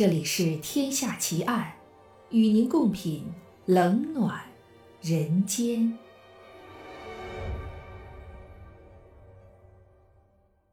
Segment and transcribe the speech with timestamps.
[0.00, 1.74] 这里是《天下奇案》，
[2.34, 3.22] 与您共品
[3.66, 4.42] 冷暖
[5.02, 5.98] 人间。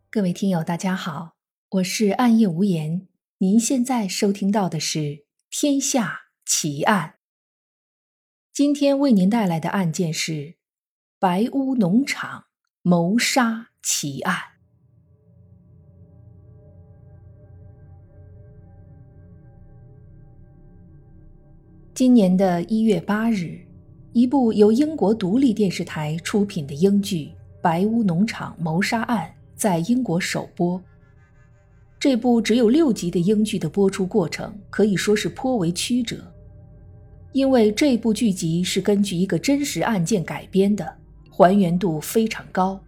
[0.10, 1.36] 各位听友，大家好，
[1.72, 3.10] 我是暗夜无言。
[3.40, 5.00] 您现在收听到的是
[5.50, 7.16] 《天下奇案》。
[8.54, 10.56] 今天为您带来的案件是
[11.20, 12.46] 白屋农场
[12.82, 14.57] 谋杀奇案。
[21.98, 23.58] 今年的一月八日，
[24.14, 27.26] 一部由英国独立电视台出品的英剧
[27.60, 29.26] 《白屋农场谋杀案》
[29.56, 30.80] 在英国首播。
[32.00, 36.18] 这部只有六集的英剧的播出过程可以说是颇为曲折，
[37.32, 40.88] 因为这部剧集是根据一个真实案件改编的，
[41.32, 42.80] 还原度非常高，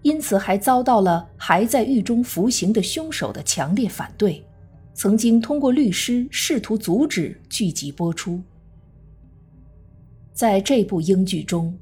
[0.00, 4.42] 因此还遭到了还在狱中服刑的凶手的强烈反对。
[4.94, 8.40] 曾经通过律师试图阻止剧集播出。
[10.32, 11.76] 在这部英剧中，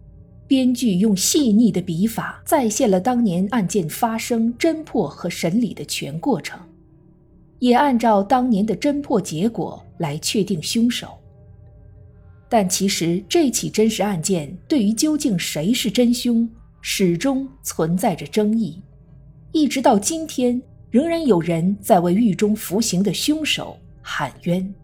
[0.46, 6.60] 编剧用细腻的笔法再现了当年案件发生、侦破和审理的全过程，
[7.58, 11.08] 也按照当年的侦破结果来确定凶手。
[12.48, 16.48] 但其实这起真实案件对于究竟谁是真凶，
[16.80, 18.82] 始终存在着争议，
[19.52, 20.60] 一直到今天。
[20.90, 24.74] 仍然有人在为狱中服刑的凶手喊冤。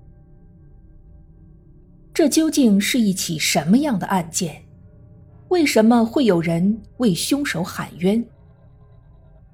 [2.15, 4.63] 这究竟是一起什么样的案件？
[5.49, 8.25] 为什么会有人为凶手喊冤？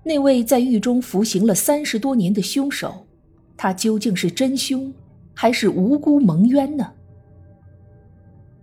[0.05, 3.06] 那位在狱中服刑了三十多年的凶手，
[3.56, 4.92] 他究竟是真凶，
[5.34, 6.92] 还是无辜蒙冤呢？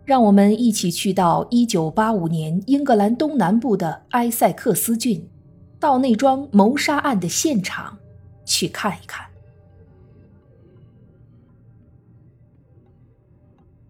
[0.06, 5.28] 让我们一起去到一九八五年英格兰东南部的埃塞克斯郡。
[5.80, 7.98] 到那桩谋杀案的现场
[8.46, 9.26] 去看一看。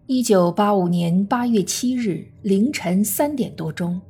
[0.06, 4.00] 一九八五年八月七日凌晨三点多钟，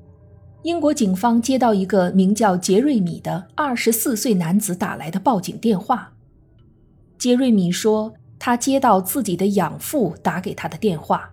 [0.62, 6.12] 英国警方接到一个名叫杰瑞米的二十四岁男子打来的报警电话。
[7.18, 11.30] 杰瑞米说，他接到自己的养父打给他的电话，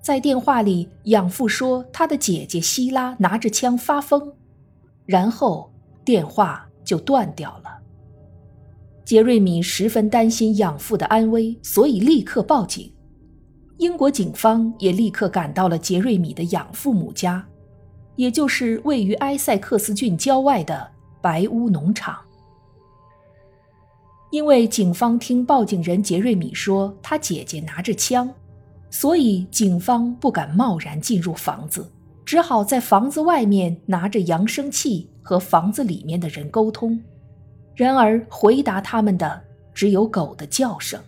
[0.00, 4.32] 在电话里，养父说他的姐姐希拉拿着枪发疯，
[5.06, 5.71] 然后。
[6.04, 7.78] 电话就断掉了。
[9.04, 12.92] 杰瑞米十分担心养父的安危，所以立刻报警。
[13.78, 17.44] 英国警方也立刻赶到了杰瑞米的养父母家，
[18.14, 20.88] 也就是位于埃塞克斯郡郊外的
[21.20, 22.16] 白屋农场。
[24.30, 28.32] 因为警方听报警人杰瑞米说他姐姐拿着枪，
[28.88, 31.90] 所以警方不敢贸然进入房子。
[32.24, 37.00] 只好在房子外面拿着扬声器和房子里面的人沟通，
[37.74, 41.00] 然而回答他们的只有狗的叫声。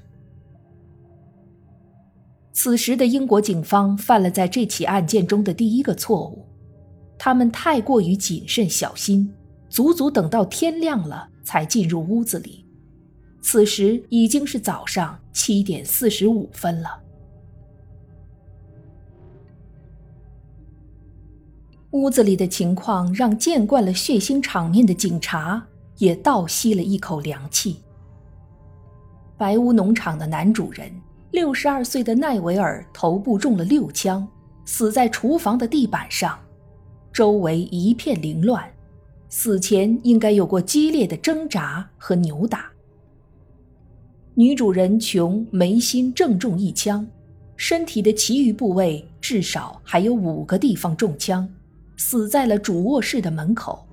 [2.52, 6.46] 此时的英国警方犯了在这起案件中的第一个错误，
[7.18, 9.30] 他们太过于谨慎小心，
[9.68, 12.64] 足足等到天亮了才进入屋子里。
[13.42, 17.03] 此时已经是早上七点四十五分了。
[21.94, 25.64] 屋子里的情况让见惯了血腥场面的警察
[25.98, 27.76] 也倒吸了一口凉气。
[29.36, 30.90] 白屋农场的男主人，
[31.30, 34.26] 六十二岁的奈维尔，头部中了六枪，
[34.64, 36.36] 死在厨房的地板上，
[37.12, 38.68] 周围一片凌乱，
[39.28, 42.72] 死前应该有过激烈的挣扎和扭打。
[44.34, 47.06] 女主人琼眉心正中一枪，
[47.54, 51.48] 身体的其余部位至少还有五个地方中枪。
[51.96, 53.86] 死在了主卧室的门口。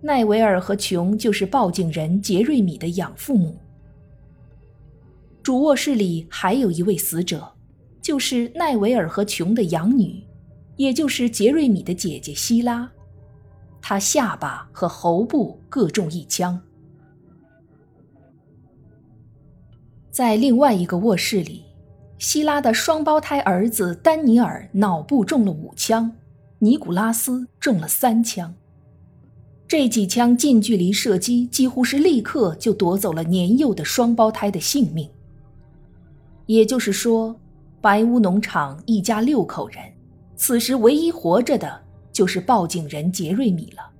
[0.00, 3.56] 奈维尔和琼就是报警人杰瑞米的养父母。
[5.42, 7.50] 主卧室里还有一位死者，
[8.02, 10.22] 就是奈维尔和琼的养女，
[10.76, 12.90] 也就是杰瑞米的姐姐希拉，
[13.80, 16.60] 她下巴和喉部各中一枪。
[20.10, 21.64] 在另外一个卧室里，
[22.18, 26.12] 希拉的双胞胎儿子丹尼尔脑部中了五枪。
[26.64, 28.54] 尼古拉斯中了三枪，
[29.68, 35.06] 这几枪近距离射击几乎是立刻就夺走了年幼的双胞胎的性命。
[36.46, 37.38] 也就是说，
[37.82, 39.84] 白屋农场一家六口人，
[40.36, 43.90] 此时唯一活着的就是报警人杰瑞米了。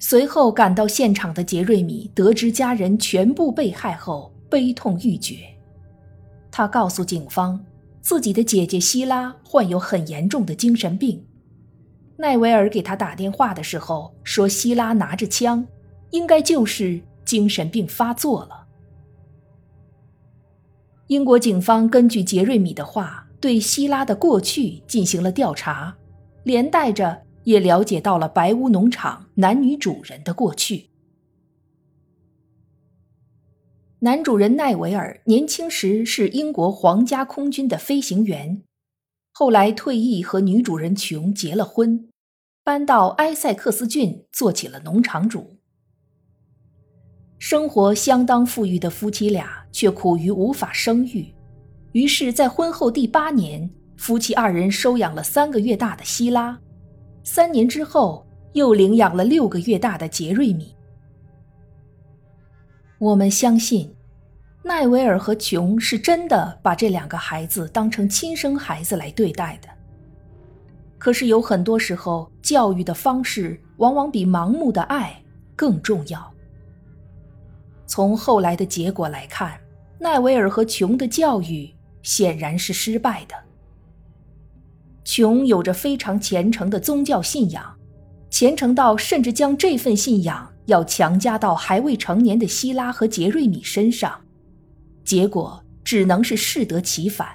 [0.00, 5.36] 随后赶到现场的杰瑞米得知家人全部被害后，悲痛欲绝，
[6.50, 7.64] 他告诉警方。
[8.02, 11.24] 自己的姐姐希拉患有很严重的精神病。
[12.18, 15.66] 奈维尔给他打电话的时候说，希拉拿着枪，
[16.10, 18.66] 应该就是精神病发作了。
[21.06, 25.96] 英国警方根据杰瑞米的话，对希拉的过去进行了调查，
[26.42, 30.91] 连带着也了解到了白屋农场男女主人的过去。
[34.04, 38.60] 男主人奈维尔年轻时是英国皇家空军的飞行员，
[39.30, 42.08] 后来退役和女主人琼结了婚，
[42.64, 45.56] 搬到埃塞克斯郡做起了农场主。
[47.38, 51.32] 生活相当富裕的夫妻俩却苦于无法生育，
[51.92, 56.58] 于是，在婚后第八年，夫妻二人收养了三个月大的希拉，
[57.22, 60.74] 三年之后又领养了六个月大的杰瑞米。
[63.02, 63.92] 我们相信，
[64.62, 69.68] 奈维尔和琼是真的把这两个孩子当成亲生孩子来对待的。
[70.98, 75.20] 可是有很多时候，教育的方式往往比盲目的爱
[75.56, 76.32] 更重要。
[77.88, 79.58] 从后来的结果来看，
[79.98, 81.74] 奈维尔和琼的教育
[82.04, 83.34] 显然是失败的。
[85.02, 87.76] 琼有着非常虔诚的宗教信仰，
[88.30, 90.51] 虔诚到甚至将这份信仰。
[90.72, 94.18] 要强加到还未成年的希拉和杰瑞米身上，
[95.04, 97.28] 结果只能是适得其反。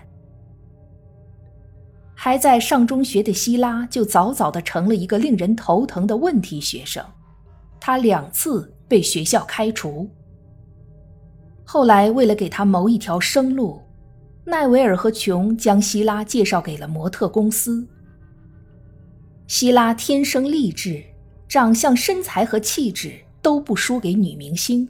[2.16, 7.06] 还在上中学的希拉就早早的成了一个令人头疼的问题学生，
[7.80, 10.10] 他两次被学校开除。
[11.64, 13.80] 后来为了给他谋一条生路，
[14.46, 17.88] 奈维尔和琼将希拉介绍给了模特公司。
[19.46, 21.04] 希拉天生丽质。
[21.50, 23.14] 长相、身材和气质
[23.48, 24.86] 都不输给女明星。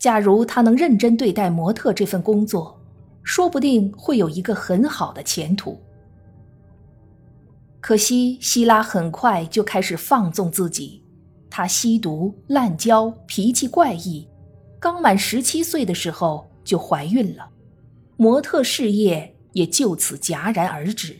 [0.00, 2.76] 假如她能认真对待模特这份工作，
[3.22, 5.80] 说不定会有一个很好的前途。
[7.80, 11.04] 可惜，希拉很快就开始放纵自己，
[11.48, 14.28] 她吸毒、滥交，脾气怪异。
[14.80, 17.48] 刚满十七岁的时候就怀孕了，
[18.16, 21.16] 模特事业也就此戛然而止。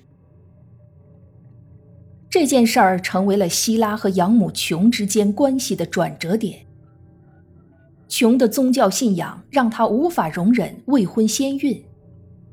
[2.30, 6.64] 这件事儿成为了希拉和养母琼之间关系的转折点。
[8.08, 11.84] 琼的宗教信仰让他无法容忍未婚先孕，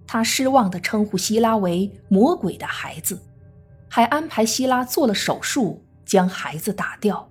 [0.08, 3.20] 他失望地称呼希拉为“魔鬼的孩子”，
[3.88, 7.30] 还安排希拉做了手术将孩子打掉。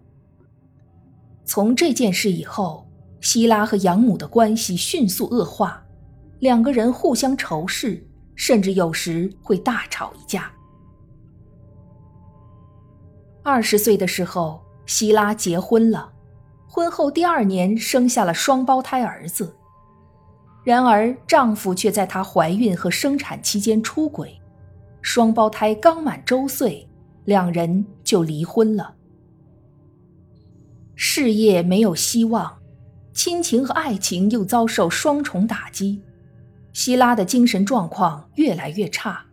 [1.45, 2.89] 从这件事以后，
[3.21, 5.85] 希拉和养母的关系迅速恶化，
[6.39, 8.05] 两个人互相仇视，
[8.37, 10.53] 甚至有时会大吵一架。
[13.49, 16.13] 二十岁的时候，希拉结婚了，
[16.67, 19.55] 婚后第二年生下了双胞胎儿子。
[20.65, 24.37] 然而，丈夫却在她怀孕和生产期间出轨，
[25.01, 26.89] 双胞胎刚满周岁，
[27.25, 28.97] 两人就离婚了。
[30.97, 32.59] 事业没有希望，
[33.13, 36.03] 亲情和爱情又遭受双重打击，
[36.73, 39.25] 希拉的精神状况越来越差，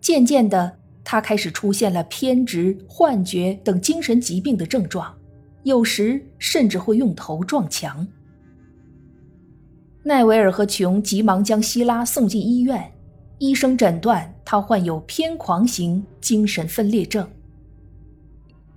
[0.00, 0.77] 渐渐的。
[1.10, 5.16] 他开始出现了偏执、幻觉等精神疾病的症状，
[5.62, 8.06] 有时甚至会用头撞墙。
[10.02, 12.92] 奈维尔和琼急忙将希拉送进医院，
[13.38, 17.26] 医生诊断他患有偏狂型精神分裂症。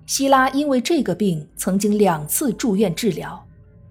[0.06, 3.46] 希拉因为这个病曾经两次住院治疗，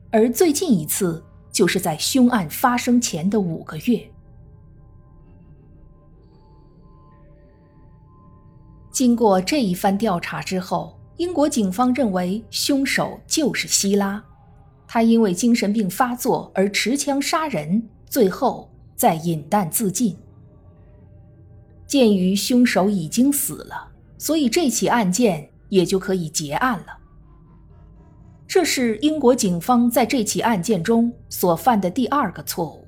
[0.10, 4.04] 而最近一次就是在凶案发生前的五个月。
[8.92, 14.22] 经过这一番调查之后，英国警方认为凶手就是希拉，
[14.88, 20.18] 他因为精神病发作而持枪杀人，最后再饮弹自尽。
[21.88, 26.98] 鉴于凶手已经死了，所以这起案件也就可以结案了。
[28.48, 32.86] 这是英国警方在这起案件中所犯的第二个错误。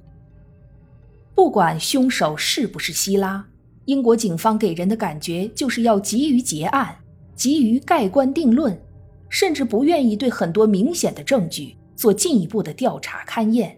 [1.33, 3.45] 不管凶手是不是希拉。
[3.85, 6.95] 英国警方给人的感觉就是要急于结案，
[7.35, 8.77] 急于盖棺定论，
[9.29, 13.77] 甚至不愿意对很多明显的证据做进一步的调查勘验。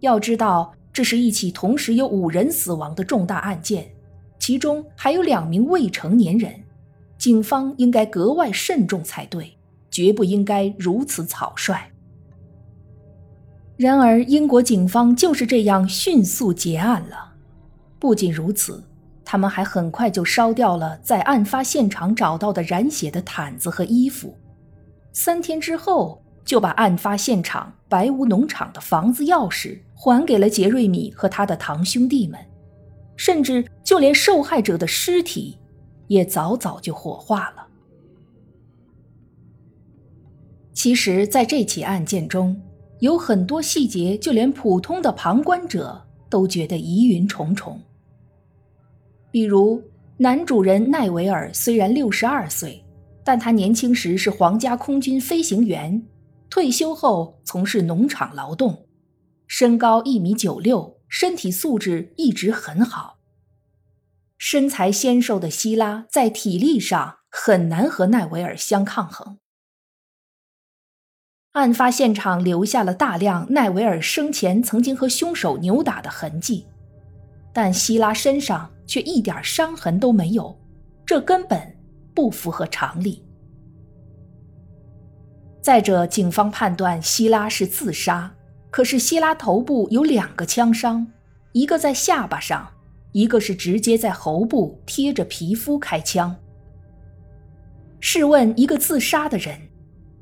[0.00, 3.86] 要知道，这是一起同时有五人死亡的重大案件，
[4.38, 6.54] 其中还有两名未成年人，
[7.18, 9.54] 警方应该格外慎重才对，
[9.90, 11.92] 绝不应该如此草率。
[13.76, 17.34] 然而，英国警方就是这样迅速结案了。
[17.98, 18.82] 不仅如此，
[19.24, 24.36] 他们还很快就烧掉了在案发现场找到的染血的毯子和衣服。
[25.12, 32.38] 三天之后，就把案发现场白屋农场的房子钥匙还给了杰瑞米和他的堂兄弟们，
[33.16, 35.58] 甚至就连受害者的尸体
[36.06, 37.66] 也早早就火化了。
[40.72, 42.60] 其实，在这起案件中，
[43.00, 47.80] 有很多细节，就连普通的旁观者都觉得疑云重重。
[49.30, 49.82] 比如，
[50.16, 52.82] 男主人奈维尔虽然六十二岁，
[53.22, 56.02] 但他年轻时是皇家空军飞行员，
[56.48, 58.86] 退休后从事农场劳动，
[59.46, 63.18] 身高一米九六，身体素质一直很好。
[64.38, 69.38] 身材纤瘦的希拉在体力上很难和奈维尔相抗衡。
[71.56, 76.66] 案发现场留下了大量奈维尔生前曾经和凶手扭打的痕迹，
[77.50, 80.54] 但希拉身上却一点伤痕都没有，
[81.06, 81.58] 这根本
[82.14, 83.24] 不符合常理。
[85.62, 88.30] 再者，警方判断希拉是自杀，
[88.70, 91.06] 可是希拉头部有两个枪伤，
[91.52, 92.68] 一个在下巴上，
[93.12, 96.36] 一个是直接在喉部贴着皮肤开枪。
[97.98, 99.58] 试问，一个自杀的人？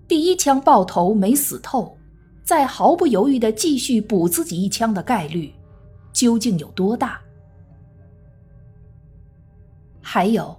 [0.07, 1.97] 第一枪爆头没死透，
[2.43, 5.53] 再毫不犹豫的继续补自己一枪的概率，
[6.13, 7.21] 究竟有多大？
[10.03, 10.55] 还有，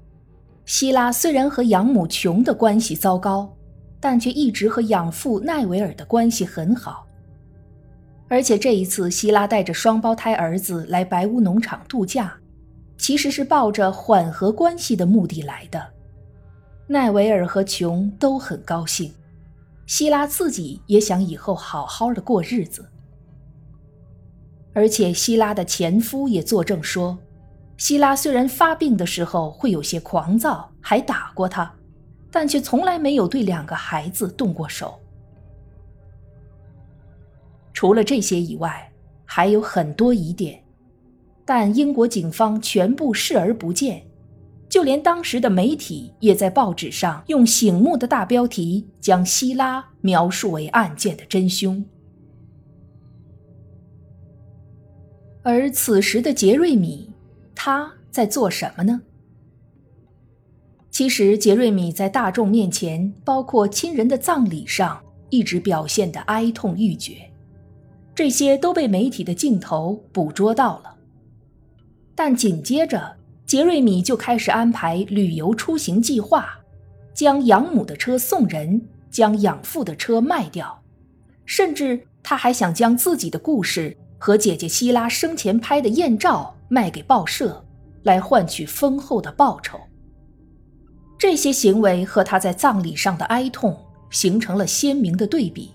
[0.65, 3.55] 希拉虽然和养母琼的关系糟糕，
[3.99, 7.05] 但却一直和养父奈维尔的关系很好。
[8.27, 12.35] 而且这一次，希拉带着双胞胎儿子来白屋农场度假，
[12.97, 15.79] 其实是抱着缓和关系的目的来的。
[16.87, 19.13] 奈维尔和琼都很高兴。
[19.85, 22.89] 希拉自己也想以后好好的过日子，
[24.73, 27.17] 而且希拉的前夫也作证说，
[27.77, 31.71] 希拉虽然发病的时候会有些狂躁，还打过他，
[32.31, 34.99] 但却从来没有对两个孩子动过手。
[37.71, 38.91] 除了这些以外，
[39.23, 40.63] 还有很多疑点，
[41.45, 44.01] 但英国警方全部视而不见。
[44.75, 51.81] 就连当时的媒体也在报纸上用醒目的大标题将希拉描述为案件的真凶，
[55.43, 57.09] 而此时的杰瑞米，
[57.55, 59.01] 他在做什么呢？
[60.91, 67.31] 其实，杰瑞米在大众面前，包括亲人的葬礼上，一直表现的哀痛欲绝，
[68.13, 70.97] 这些都被媒体的镜头捕捉到了，
[72.13, 73.15] 但紧接着。
[73.45, 76.49] 杰瑞米就开始安排旅游出行计划，
[77.13, 80.81] 将养母的车送人，将养父的车卖掉，
[81.45, 87.63] 甚至他还想将自己的故事和姐姐希拉生前拍的艳照卖给报社，
[88.01, 89.79] 来换取丰厚的报酬。
[91.17, 93.77] 这些行为和他在葬礼上的哀痛
[94.09, 95.71] 形成了鲜明的对比，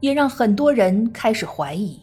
[0.00, 2.00] 也让很多人开始怀疑，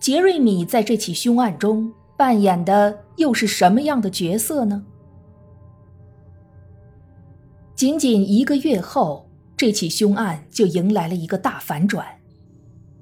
[0.00, 1.92] 杰瑞米在这起凶案中。
[2.18, 4.84] 扮演的又是什么样的角色呢？
[7.76, 12.04] 仅仅一个月后，这起凶案就迎来了一个大反转，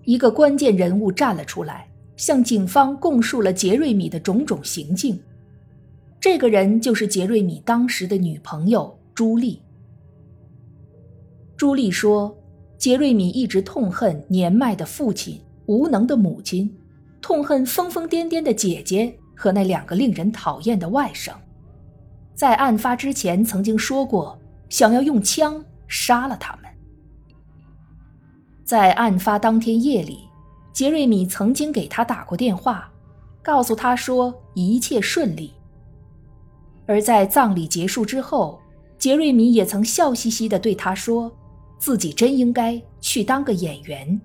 [0.04, 5.18] 一个关键人物站了出来，向警方供述了杰瑞米的种种行径。
[6.20, 9.62] 这个人就是杰瑞米当时的女朋友朱莉。
[11.56, 12.36] 朱莉说，
[12.76, 16.70] 杰瑞米一直痛恨年迈的父亲、无能的母亲。
[17.26, 21.32] 痛恨疯疯癫癫的姐姐和那两个令人讨厌的外甥，
[22.36, 26.70] 在案发之前曾经说过想要用枪杀了他们。
[28.64, 30.20] 在案发当天夜里，
[30.72, 32.88] 杰瑞米曾经给他打过电话，
[33.42, 35.52] 告诉他说一切顺利。
[36.86, 38.60] 而在葬礼结束之后，
[38.98, 41.36] 杰瑞米也曾笑嘻嘻地对他说，
[41.76, 44.20] 自己真应该去当个演员。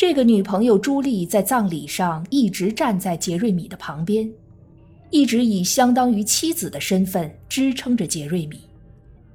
[0.00, 4.32] 这个女朋友朱莉在葬礼上一直站在杰瑞米的旁边，
[5.10, 8.62] 一直以相当于妻子的身份支撑着杰瑞米。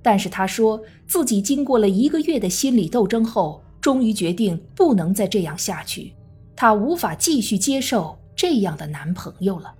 [0.02, 6.12] 但是她说自己经过了一个月的心理斗争后，终于决定不能再这样下去，
[6.56, 9.72] 她无法继续接受这样的男朋友了。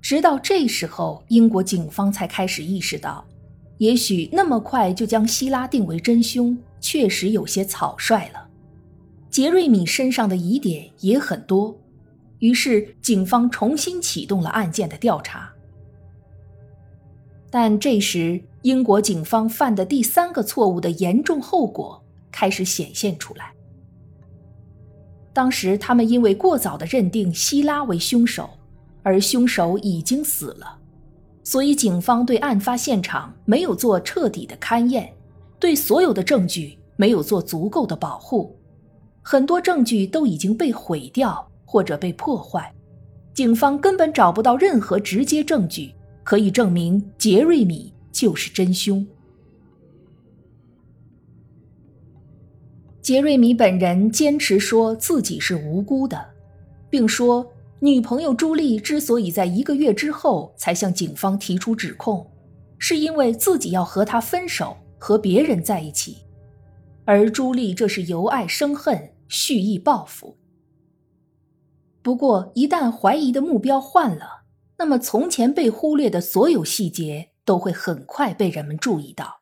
[0.00, 3.26] 直到这时候，英国警方才开始意识到，
[3.78, 8.43] 也许那么快就将希拉定为真凶，确实有些草率了。
[9.34, 11.76] 杰瑞米身上的疑点也很多，
[12.38, 15.52] 于是警方重新启动了案件的调查。
[17.50, 22.00] 但这时，英国警方犯的第三个错误的严重后果
[22.30, 23.52] 开始显现出来。
[25.32, 28.48] 当时，他们因为过早的认定希拉为凶手，
[29.02, 30.78] 而凶手已经死了，
[31.42, 35.12] 所以警方对案发现场没有做彻底的勘验，
[35.58, 38.56] 对所有的证据没有做足够的保护。
[39.26, 42.70] 很多证据都已经被毁掉或者被破坏。
[43.32, 49.04] 警方根本找不到任何直接证据可以证明杰瑞米就是真凶。
[53.00, 56.22] 杰瑞米本人坚持说自己是无辜的
[56.88, 57.46] 并说
[57.80, 62.24] 女朋友朱莉之所以在一个月之后才向警方提出指控
[62.78, 66.18] 是因为自己要和他分手和别人在一起。
[67.06, 70.36] 而朱莉这是由爱生恨蓄意报复。
[72.02, 74.44] 不过，一旦怀疑的目标换了，
[74.78, 79.40] 那么从前被忽略的所有细节都会很快被人们注意到。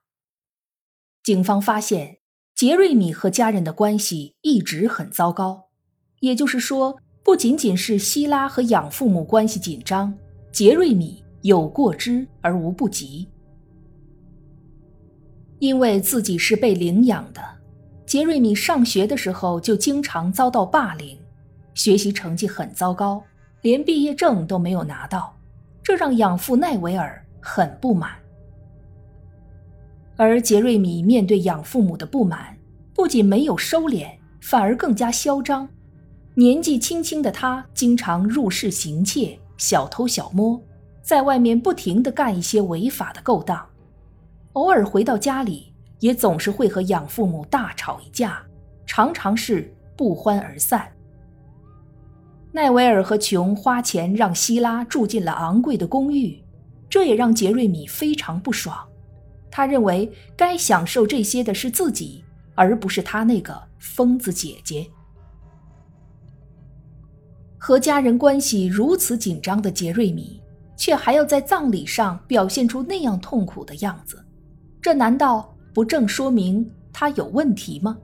[1.23, 2.19] 警方发现。
[2.55, 5.71] 杰瑞米和家人的关系一直很糟糕，
[6.21, 10.17] 也就是说，不仅仅是希拉和养父母关系紧张，
[10.53, 13.27] 杰瑞米有过之而无不及。
[15.59, 17.43] 因为自己是被领养的，
[18.13, 21.19] 杰瑞米上学的时候就经常遭到霸凌，
[21.73, 23.25] 学习成绩很糟糕，
[23.63, 25.35] 连毕业证都没有拿到，
[25.83, 28.11] 这让养父奈维尔很不满。
[30.19, 32.55] 而杰瑞米面对养父母的不满，
[32.93, 34.11] 不仅没有收敛，
[34.43, 35.67] 反而更加嚣张。
[36.35, 40.61] 年纪轻轻的他，经常入室行窃、小偷小摸，
[41.01, 43.67] 在外面不停地干一些违法的勾当。
[44.53, 45.72] 偶尔回到家里，
[46.03, 48.43] 也总是会和养父母大吵一架，
[48.85, 50.91] 常常是不欢而散。
[52.51, 56.43] 奈维尔和琼花钱让希拉住进了昂贵的公寓，
[56.91, 58.77] 这也让杰瑞米非常不爽。
[59.49, 62.25] 他认为该享受这些的是自己，
[62.57, 64.85] 而不是他那个疯子姐姐。
[67.59, 70.43] 和家人关系如此紧张的杰瑞米，
[70.77, 74.21] 却还要在葬礼上表现出那样痛苦的样子，
[74.81, 77.99] 这难道不正说明他有问题吗？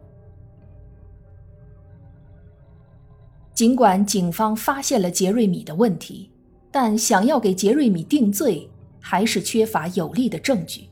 [3.54, 6.30] 尽管警方发现了杰瑞米的问题，
[6.70, 10.88] 但想要给杰瑞米定罪，还是缺乏有力的证据。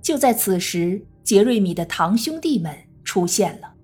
[0.00, 3.74] 就在此时，杰瑞米的堂兄弟们出现了。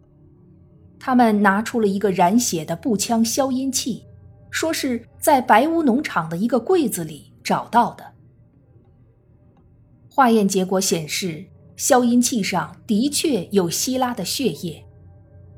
[0.99, 4.05] 他们拿出了一个染血的步枪消音器，
[4.51, 8.10] 说是在白屋农场的一个柜子里找到的。
[10.21, 14.85] 化验结果显示，消音器上的确有希拉的血液，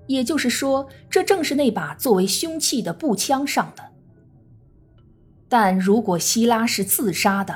[0.06, 3.82] 也就是说，这正是那把作为凶器的步枪上的。
[5.48, 7.52] 但如果希拉是自杀的，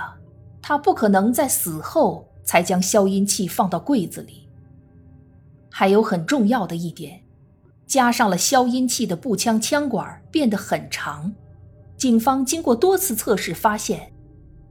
[0.61, 2.27] 他不可能在死后。
[2.45, 4.49] 才将消音器放到柜子里。
[5.69, 7.21] 还有很重要的一点，
[7.87, 11.33] 加上了消音器的步枪枪管变得很长。
[11.97, 14.13] 警方经过多次测试发现，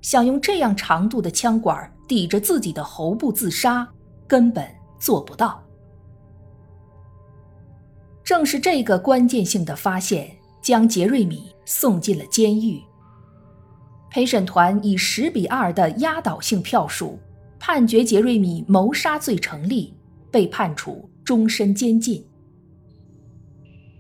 [0.02, 3.88] 想用这样长度的枪管抵着自己的喉部自杀，
[4.28, 4.68] 根本
[5.00, 5.64] 做不到。
[8.24, 12.82] 正是这个关键性的发现，将杰瑞米送进了监狱。
[14.10, 17.20] 陪审团以十比二的压倒性票数。
[17.58, 19.92] 判决杰瑞米谋杀罪成立，
[20.30, 22.24] 被判处终身监禁。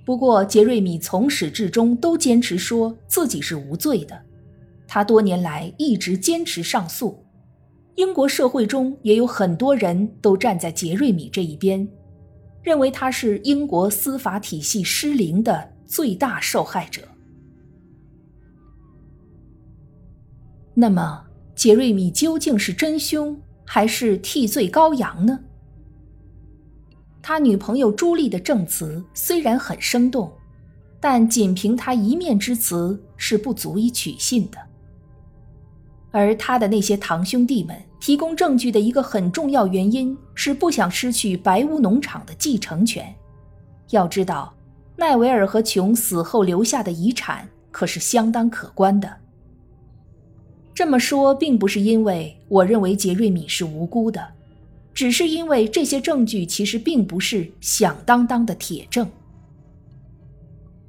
[0.06, 4.22] 不过，杰瑞米从始至终都坚持说自己是无罪的。
[4.88, 7.25] 他多年来一直坚持上诉。
[7.96, 11.88] 英国社会中也有很多人都站在杰瑞米这一边，
[12.62, 17.02] 认为他是英国司法体系失灵的最大受害者。
[20.74, 23.40] 那么，杰瑞米究竟是真凶？
[23.64, 25.40] 还是替罪羔羊呢？
[27.22, 30.32] 他女朋友朱莉的证词虽然很生动，
[31.00, 34.58] 但仅凭他一面之词是不足以取信的。
[36.15, 43.13] 而他的那些堂兄弟们提供证据的一个很重要原因是不想失去白屋农场的继承权。
[43.89, 44.54] 要知道，
[44.95, 49.13] 奈维尔和琼死后留下的遗产可是相当可观的。
[50.73, 54.25] 这么说，并不是因为我认为杰瑞米是无辜的，
[54.93, 59.06] 只是因为这些证据其实并不是响当当的铁证。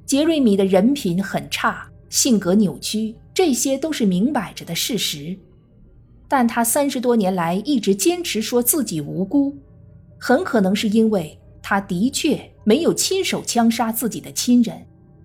[0.05, 5.37] 杰瑞米的人品很差，性格扭曲，这些都是明摆着的事实。
[6.27, 9.55] 但他三十多年来一直坚持说自己无辜，
[10.17, 14.83] 很可能是因为他的确没有亲手枪杀自己的亲人，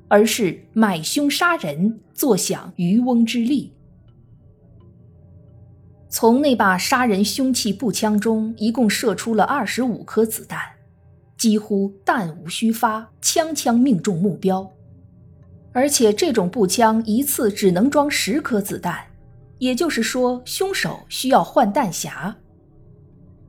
[0.08, 3.72] 而是买凶杀人，坐享渔翁之利。
[6.10, 10.60] 从那把杀人凶器步枪中，一共射出了二十五颗子弹，
[11.38, 14.70] 几乎弹无虚发，枪枪命中目标。
[15.72, 19.04] 而且这种步枪一次只能装十颗子弹，
[19.58, 22.34] 也就是说，凶手需要换弹匣。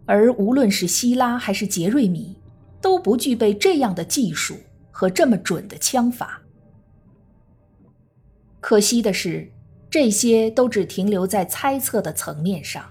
[0.06, 2.36] 而无论是希拉还是杰瑞米，
[2.82, 4.56] 都不具备这样的技术
[4.92, 6.42] 和这么准的枪法。
[8.60, 9.50] 可惜的是。
[9.90, 12.84] 这些都只停留在猜测的层面上，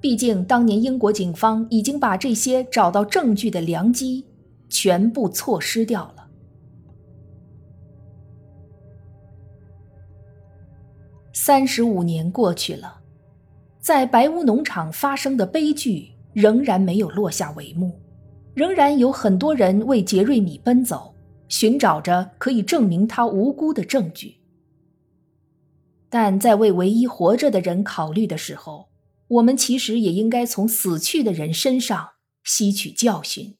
[0.00, 4.24] 毕竟当年英国警方已经把这些找到证据的良机
[4.68, 6.21] 全部错失掉了。
[11.32, 13.00] 三十五年过去了，
[13.80, 17.98] 在白屋农场发生的悲剧仍然没有落下帷幕，
[18.54, 21.14] 仍然有很多人为杰瑞米奔走，
[21.48, 24.36] 寻找着可以证明他无辜的证据。
[26.10, 28.90] 但在为唯一活着的人考虑的时候，
[29.28, 32.10] 我们其实也应该从死去的人身上
[32.44, 33.56] 吸取教训。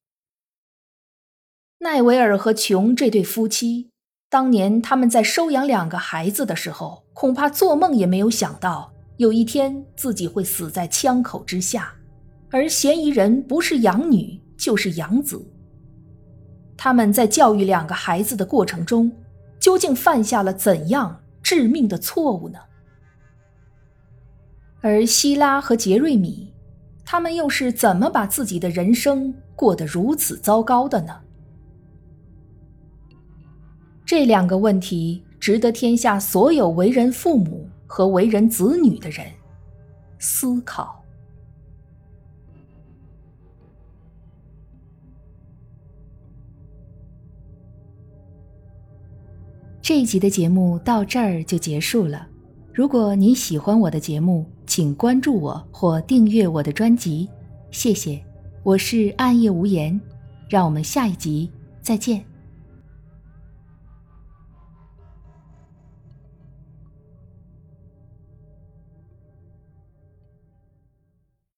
[1.78, 3.91] 奈维尔和琼这对夫妻。
[4.33, 11.92] 当年他们在收养两个孩子的时候，恐怕做梦也没有想到，有一天自己会死在枪口之下，
[12.51, 15.47] 而嫌疑人不是养女就是养子。
[16.79, 19.12] 他们在教育两个孩子的过程中，
[19.61, 22.59] 究竟犯下了怎样致命的错误呢？
[24.81, 26.51] 而希拉和杰瑞米，
[27.05, 31.21] 他们又是怎么把自己的人生过得如此糟糕的呢？
[34.12, 39.25] 这两个问题值得天下所有为人父母和为人子女的人
[40.18, 41.03] 思考。
[49.81, 52.29] 这一集的节目到这儿就结束了。
[52.70, 57.27] 如果你喜欢我的节目，请关注我或订阅我的专辑，
[57.70, 58.22] 谢谢。
[58.62, 59.98] 我是暗夜无言，
[60.51, 62.32] 让我们下一集再见。